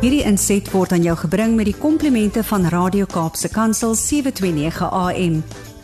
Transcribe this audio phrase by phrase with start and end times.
[0.00, 5.34] Hierdie inset word aan jou gebring met die komplimente van Radio Kaapse Kansel 729 AM.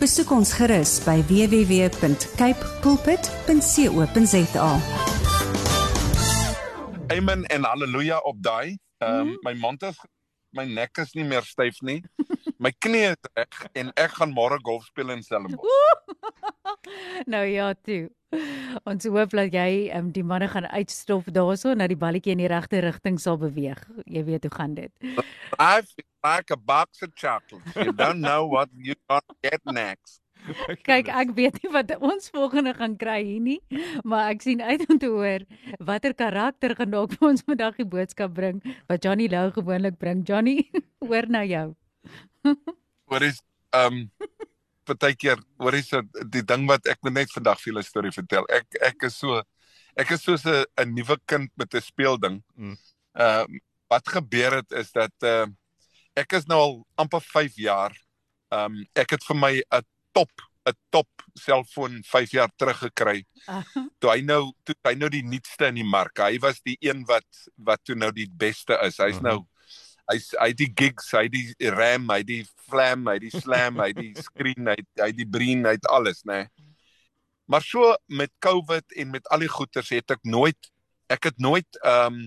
[0.01, 4.71] Besoek ons gerus by www.cape pulpit.co.za.
[7.13, 8.81] Amen en haleluja op daai.
[9.05, 10.01] Ehm um, my mond is
[10.57, 12.01] my nek is nie meer styf nie.
[12.65, 15.69] My knie is reg en ek gaan môre golf speel in Stellenbosch.
[17.33, 18.09] nou ja, toe.
[18.91, 22.51] Ons hoop dat jy um, die manne gaan uitstof daarso na die balletjie in die
[22.53, 23.81] regte rigting sal beweeg.
[24.05, 24.93] Jy weet hoe gaan dit.
[25.59, 27.75] I feel like a box of chocolates.
[27.75, 30.21] You don't know what you gonna get next.
[30.87, 33.59] Kyk, ek weet nie wat ons volgende gaan kry hier nie,
[34.07, 35.43] maar ek sien uit om te hoor
[35.89, 40.23] watter karakter gaan dalk vir ons vandag die boodskap bring wat Johnny Lou gewoonlik bring.
[40.27, 40.69] Johnny,
[41.07, 41.69] hoor na jou.
[43.11, 43.43] Wat is
[43.75, 44.29] ehm um,
[44.87, 48.49] partykeer hoor jy so die ding wat ek net vandag vir julle storie vertel.
[48.53, 49.43] Ek ek is so
[49.97, 52.43] ek is soos 'n 'n nuwe kind met 'n speelding.
[52.57, 52.77] Mm.
[53.17, 53.61] Ehm uh,
[53.91, 55.47] wat gebeur het is dat uh
[56.17, 57.93] ek is nou al amper 5 jaar.
[58.51, 60.31] Ehm um, ek het vir my 'n top
[60.67, 63.25] 'n top selfoon 5 jaar terug gekry.
[64.01, 66.19] toe hy nou toe hy nou die nuutste in die mark.
[66.19, 68.99] Hy was die een wat wat toe nou die beste is.
[68.99, 69.29] Hy's uh -huh.
[69.31, 69.39] nou
[70.11, 74.15] hy hy die gigs, hy die RAM, hy die flam, hy die slam, hy die
[74.29, 76.45] screen, hy hy die breen, hy het alles, nê.
[76.47, 76.73] Nee.
[77.47, 80.73] Maar so met COVID en met al die goeders het ek nooit
[81.13, 82.25] ek het nooit ehm um,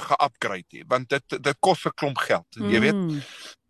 [0.00, 2.96] ge-upgrade nie, want dit dit kos 'n klomp geld, jy weet.
[2.96, 3.20] Mm.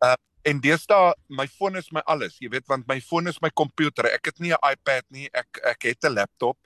[0.04, 3.50] Uh en deesdae my foon is my alles, jy weet, want my foon is my
[3.50, 4.06] komputer.
[4.08, 6.56] Ek het nie 'n iPad nie, ek ek het 'n laptop.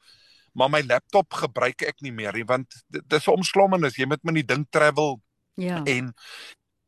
[0.55, 3.97] Maar my laptop gebruik ek nie meer nie want dis 'n omslommenis.
[3.97, 5.21] Jy moet met die ding travel.
[5.55, 5.83] Ja.
[5.85, 6.15] En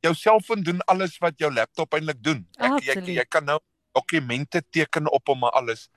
[0.04, 2.44] jou selfoon doen alles wat jou laptop eintlik doen.
[2.58, 3.58] Ek jy, jy kan nou
[3.96, 5.88] dokumente teken op hom maar alles.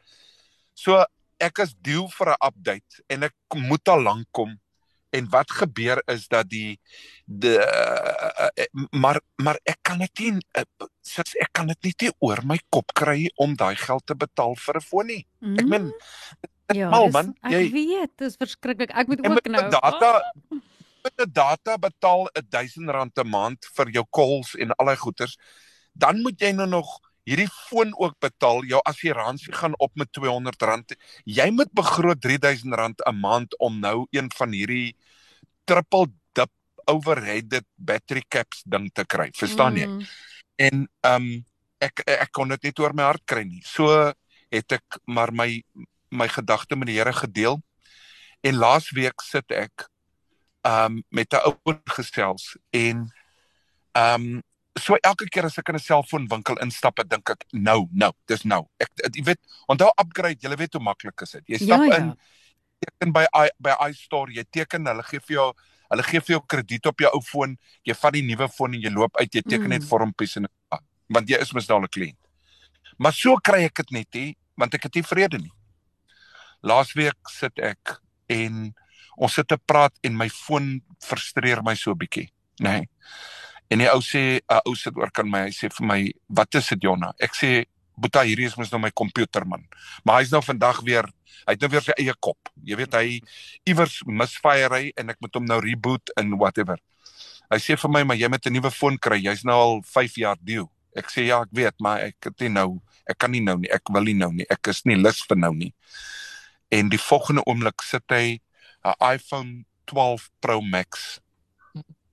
[0.77, 1.03] So
[1.39, 4.59] ek is due vir 'n update en ek moet al lank kom.
[5.11, 6.79] En wat gebeur is dat die
[7.25, 10.63] de uh, maar maar ek kan dit nie uh,
[11.41, 14.81] ek kan dit nie oor my kop kry om daai geld te betaal vir 'n
[14.81, 15.25] foon nie.
[15.57, 15.91] Ek meen
[16.69, 18.91] Ja, mal man, jy Ek weet, dit is verskriklik.
[18.93, 20.61] Ek moet ook nou data oh
[21.17, 25.37] 'n data betaal 'n R1000 'n maand vir jou calls en al daai goeders,
[25.93, 26.99] dan moet jy nou nog
[27.29, 28.63] hierdie foon ook betaal.
[28.65, 30.97] Jou assuransie gaan op met R200.
[31.25, 34.95] Jy moet begroot R3000 'n maand om nou een van hierdie
[35.65, 36.51] triple dip
[36.85, 39.29] overheaded battery caps ding te kry.
[39.37, 39.85] Verstaan jy?
[39.87, 40.05] Mm.
[40.55, 41.45] En ehm um,
[41.79, 43.61] ek ek kon dit net oor my hart kry nie.
[43.63, 44.11] So
[44.51, 45.63] het ek maar my
[46.09, 47.61] my gedagte met die Here gedeel.
[48.41, 49.87] En laasweek sit ek
[50.67, 53.07] um met 'n ou gesels en
[53.93, 54.43] um
[54.79, 58.67] so elke keer as ek in 'n selfoonwinkel instap, dink ek nou, nou, dis nou.
[58.79, 61.43] Ek jy weet, onthou upgrade, jy weet hoe maklik is dit.
[61.47, 61.97] Jy stap ja, ja.
[61.97, 62.17] in
[62.79, 63.25] teken by
[63.59, 65.53] by iStore, jy teken, hulle gee vir jou
[65.89, 68.81] hulle gee vir jou krediet op jou ou foon, jy vat die nuwe foon en
[68.81, 69.69] jy loop uit, jy teken mm.
[69.69, 70.45] net vormpies en
[71.09, 72.19] want jy is mos daal 'n kliënt.
[72.99, 75.53] Maar so kry ek dit net nie, want ek het nie vrede nie.
[76.61, 78.75] Laasweek sit ek en
[79.19, 82.29] ons sit te praat en my foon frustreer my so bietjie,
[82.63, 82.79] nê.
[82.79, 82.89] Nee.
[83.69, 86.55] En die ou sê, 'n ou sit oor kan my, hy sê vir my, "Wat
[86.55, 87.65] is dit, Jonna?" Ek sê,
[87.95, 89.67] "Boeta, hierdie is mos nou my komputer man."
[90.03, 91.05] Maar hy's nou vandag weer,
[91.45, 92.37] hy het nou weer sy eie kop.
[92.63, 93.21] Jy weet hy
[93.65, 96.77] iewers misfire hy en ek moet hom nou reboot en whatever.
[97.51, 99.17] Hy sê vir my, "Maar jy moet 'n nuwe foon kry.
[99.17, 102.49] Jy's nou al 5 jaar due." Ek sê, "Ja, ek weet, maar ek het nie
[102.49, 103.69] nou, ek kan nie nou nie.
[103.71, 104.45] Ek wil nie nou nie.
[104.49, 105.73] Ek is nie lus vir nou nie."
[106.71, 108.39] En die volgende oomblik sit hy
[108.83, 111.19] 'n iPhone 12 Pro Max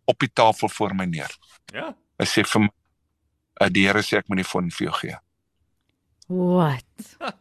[0.04, 1.36] op die tafel voor my neer.
[1.72, 1.96] Ja.
[2.16, 2.70] Hy sê vir my,
[3.60, 5.16] uh, "Die Here sê ek moet die foon vir jou gee."
[6.28, 7.16] Wat?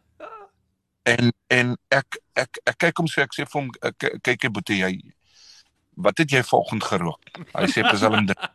[1.12, 3.70] en en ek ek ek kyk hom so ek sê vir hom
[4.22, 5.12] kyk jy boetie jy
[5.96, 7.22] wat het jy vanoggend gerook?
[7.54, 8.36] Hy sê Psalm 3.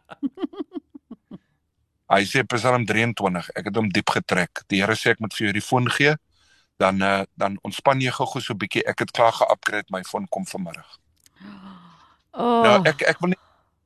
[2.12, 3.50] Hy sê Psalm 23.
[3.56, 4.64] Ek het hom diep getrek.
[4.68, 6.16] Die Here sê ek moet vir jou die foon gee
[6.82, 8.84] dan uh, dan ontspan jy gou-gou so 'n bietjie.
[8.90, 10.98] Ek het klaar ge-upgrade my foon kom vanmiddag.
[12.32, 12.64] Oh.
[12.66, 13.42] Nou ek ek wil nie,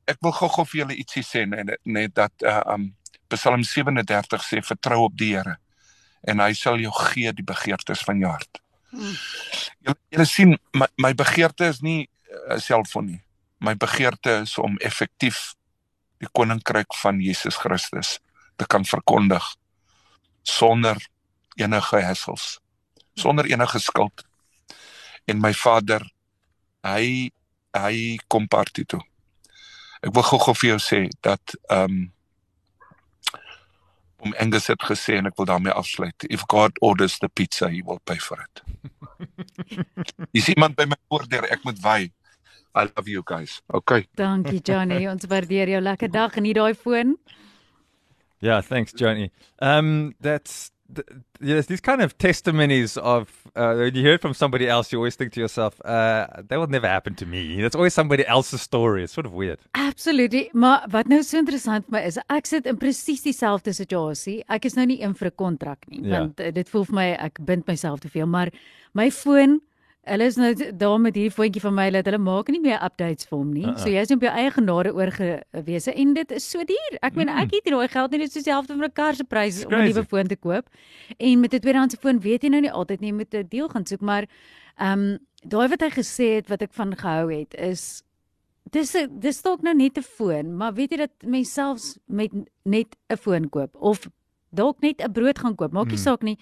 [0.08, 2.94] ek wil gou-gou vir julle ietsie sê net net dat uh um
[3.28, 5.56] Psalm 37 sê vertrou op die Here
[6.30, 8.60] en hy sal jou gee die begeertes van jou hart.
[8.90, 9.16] Hmm.
[9.82, 13.22] Julle julle sien my my begeerte is nie 'n uh, selfoon nie.
[13.60, 15.54] My begeerte is om effektief
[16.18, 18.18] die koninkryk van Jesus Christus
[18.56, 19.44] te kan verkondig
[20.42, 20.96] sonder
[21.56, 22.60] enige hassles
[23.16, 24.24] sonder enige skuld.
[25.26, 26.04] En my vader,
[26.86, 27.30] hy
[27.76, 29.02] hy kom party toe.
[30.00, 32.04] Ek wil gou-gou vir jou sê dat ehm um,
[34.26, 36.24] om Angus het gesê en ek wil daarmee afsluit.
[36.32, 38.62] If God orders the pizza, he will pay for it.
[40.34, 41.98] Dis iemand by my oordeur, ek moet wy.
[42.76, 43.60] I love you guys.
[43.72, 44.06] Okay.
[44.16, 45.06] Dankie Johnny.
[45.08, 47.16] Ons waardeer jou lekker dag en hier daai foon.
[48.44, 49.30] Yeah, thanks, Johnny.
[49.64, 50.75] Um, that's th-
[51.40, 54.98] yes, these kind of testimonies of uh, when you hear it from somebody else, you
[54.98, 58.62] always think to yourself, uh, "That will never happen to me." That's always somebody else's
[58.62, 59.02] story.
[59.04, 59.58] It's sort of weird.
[59.74, 60.50] Absolutely.
[60.52, 64.42] Maar wat nou so interessant vir my is, ek sit in presies dieselfde situasie.
[64.48, 66.20] Ek is nou nie in vir 'n kontrak nie, Ja.
[66.20, 68.50] want uh, dit voel vir my ek bind myself te veel, maar
[68.94, 69.60] my foon
[70.06, 73.26] Hulle is nou daar met hierdie voetjie van my dat hulle maak nie meer updates
[73.26, 73.64] vir hom nie.
[73.64, 73.78] Uh -uh.
[73.82, 76.98] So jy's op jou eie genade oorgewese en dit is so duur.
[77.02, 79.14] Ek meen ek het nie daai geld nie, dit is so dieselfde van 'n kar
[79.14, 80.68] se prys om 'n nuwe foon te koop.
[81.18, 83.68] En met 'n tweedehandse foon weet jy nou nie altyd nie, jy moet 'n deal
[83.68, 84.24] gaan soek, maar
[84.78, 88.02] ehm um, daai wat hy gesê het wat ek van gehou het is
[88.70, 92.30] Dis dis dalk nou net 'n foon, maar weet jy dat mens selfs met
[92.64, 94.08] net 'n foon koop of
[94.50, 96.02] dalk net 'n brood gaan koop, maak nie Hmm.
[96.02, 96.38] saak nie,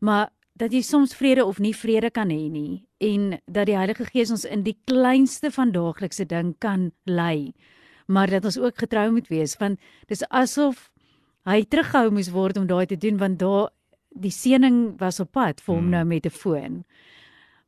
[0.00, 4.04] maar dat jy soms vrede of nie vrede kan hê nie en dat die Heilige
[4.04, 7.52] Gees ons in die kleinste van daaglikse ding kan lei.
[8.06, 10.90] Maar dat ons ook getrou moet wees want dis asof
[11.44, 13.70] hy teruggehou moes word om daai te doen want daar
[14.14, 15.90] die seëning was op pad vir hom Hmm.
[15.90, 16.84] nou met 'n foon.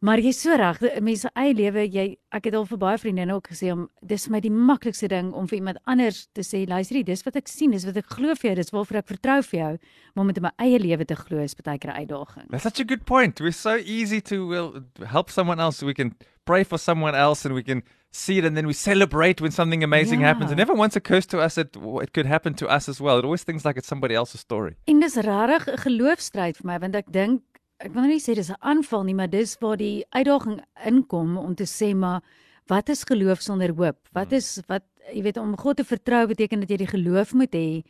[0.05, 3.49] Maar jy's so reg, mense eie lewe, jy ek het al vir baie vriendinne ook
[3.49, 7.03] gesê om dis vir my die maklikste ding om vir iemand anders te sê, luister,
[7.03, 9.59] dis wat ek sien, dis wat ek glo vir jou, dis waarvoor ek vertrou vir
[9.61, 9.79] jou,
[10.15, 12.51] maar om dit in my eie lewe te glo is baie keer 'n uitdaging.
[12.51, 13.41] That's such a good point.
[13.41, 15.83] We're so easy to well, help someone else.
[15.83, 16.13] We can
[16.45, 17.83] pray for someone else, and we can
[18.13, 20.29] see it, and then we celebrate when something amazing Yeah.
[20.29, 20.51] happens.
[20.51, 23.19] And never once occurs to us that it could happen to us as well.
[23.19, 24.77] It always thinks like it's somebody else's story.
[24.87, 27.41] En dis regtig 'n geloofstryd vir my want ek dink
[27.79, 31.37] ek wil nou nie sê dis 'n aanval nie, maar dis waar die uitdaging inkom
[31.37, 32.23] om te sê maar
[32.69, 33.99] wat is geloof sonder hoop?
[34.13, 34.83] Wat is wat
[35.13, 37.85] jy weet om God te vertrou beteken dat jy die geloof moet hê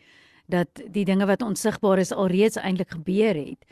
[0.49, 3.65] dat die dinge wat onsigbaar is alreeds eintlik gebeur het.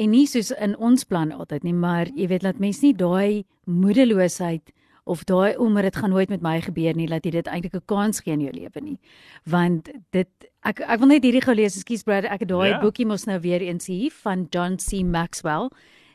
[0.00, 3.44] En nie soos in ons plan altyd nie, maar jy weet laat mens nie daai
[3.68, 4.72] moedeloosheid
[5.04, 7.86] of daai omdat dit gaan nooit met my gebeur nie, laat jy dit eintlik 'n
[7.86, 8.98] kans gee in jou lewe nie.
[9.44, 12.80] Want dit ek ek wil net hierdie gou lees, ekskuus brother, ek het daai Ja.
[12.80, 15.70] boekie mos nou weer eens hier van John C Maxwell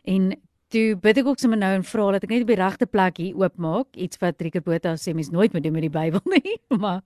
[0.05, 0.35] en
[0.69, 3.17] toe bid ek ook sommer nou en vra dat ek net op die regte plek
[3.17, 6.57] hier oopmaak, iets wat Rieke Botha sê mens nooit moet doen met die Bybel nie,
[6.69, 7.01] maar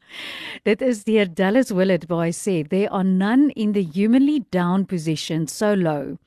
[0.65, 4.85] dit is deur Dallas Willard waar hy sê there are none in the humanly down
[4.85, 6.17] position so low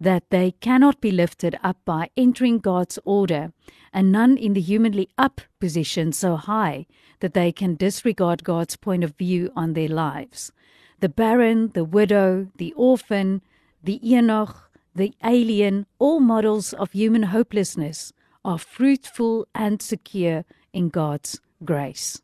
[0.00, 3.52] that they cannot be lifted up by entering God's order,
[3.92, 6.86] and none in the humanly up position so high
[7.20, 10.52] that they can disregard God's point of view on their lives.
[11.00, 13.40] The barren, the widow, the orphan,
[13.82, 18.12] the Enoch, the alien, all models of human hopelessness,
[18.44, 22.20] are fruitful and secure in God's grace.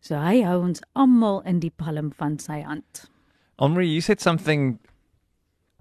[0.00, 3.06] So hy hou ons almal in die palm van sy hand.
[3.58, 4.78] Omri, you said something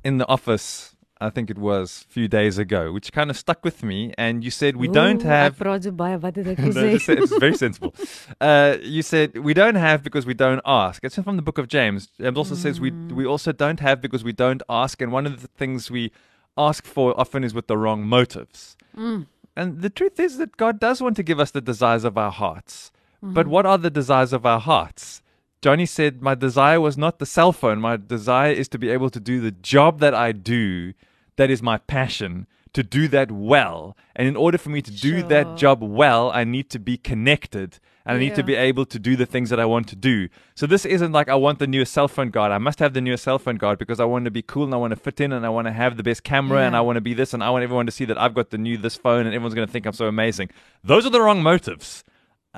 [0.04, 3.66] in the office, I think it was a few days ago, which kind of stuck
[3.66, 4.14] with me.
[4.18, 5.54] And you said, We don't have.
[5.54, 7.94] Ek praat so baie wat het ek No, it's very sensible.
[8.42, 11.04] Uh, you said we don't have because we don't ask.
[11.04, 12.08] It's from the book of James.
[12.20, 15.02] It also says we we also don't have because we don't ask.
[15.02, 16.12] And one of the things we
[16.58, 18.78] ask for often is with the wrong motives.
[18.96, 22.32] And the truth is that God does want to give us the desires of our
[22.32, 22.92] hearts.
[23.22, 25.22] But what are the desires of our hearts?
[25.62, 27.82] Johnny said, My desire was not the cell phone.
[27.82, 30.94] My desire is to be able to do the job that I do,
[31.40, 33.98] that is my passion, to do that well.
[34.16, 35.30] And in order for me to do Sure.
[35.30, 39.00] that job well, I need to be connected and I need to be able to
[39.00, 40.30] do the things that I want to do.
[40.56, 42.52] So this isn't like I want the newest cell phone guard.
[42.52, 44.74] I must have the newest cell phone guard because I want to be cool and
[44.74, 46.82] I want to fit in and I want to have the best camera and I
[46.82, 48.78] want to be this and I want everyone to see that I've got the new
[48.78, 50.50] this phone and everyone's going to think I'm so amazing.
[50.84, 52.04] Those are the wrong motives.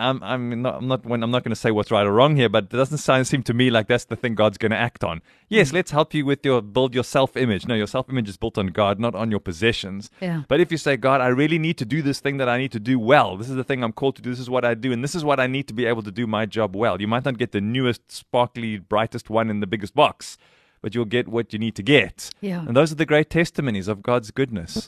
[0.01, 0.75] Um, I'm not.
[0.75, 1.05] I'm not.
[1.05, 3.27] When I'm not going to say what's right or wrong here, but it doesn't sound,
[3.27, 5.21] seem to me like that's the thing God's going to act on.
[5.47, 7.67] Yes, let's help you with your build your self image.
[7.67, 10.09] No, your self image is built on God, not on your possessions.
[10.19, 10.43] Yeah.
[10.47, 12.71] But if you say, God, I really need to do this thing that I need
[12.71, 13.37] to do well.
[13.37, 14.31] This is the thing I'm called to do.
[14.31, 16.11] This is what I do, and this is what I need to be able to
[16.11, 16.99] do my job well.
[16.99, 20.37] You might not get the newest, sparkly, brightest one in the biggest box,
[20.81, 22.31] but you'll get what you need to get.
[22.41, 22.65] Yeah.
[22.65, 24.87] And those are the great testimonies of God's goodness.